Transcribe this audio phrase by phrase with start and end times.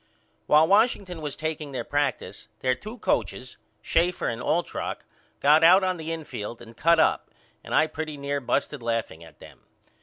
[0.47, 5.05] While Washington was takeing their practice their two coachers Schaefer and Altrock
[5.41, 7.29] got out on the infield and cut up
[7.63, 9.59] and I pretty near busted laughing at them.